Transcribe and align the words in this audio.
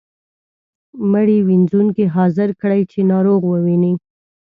مړي 1.11 1.37
وينځونکی 1.47 2.03
حاضر 2.15 2.49
کړئ 2.61 2.81
چې 2.91 2.99
ناروغ 3.11 3.41
ووینځي. 3.47 3.93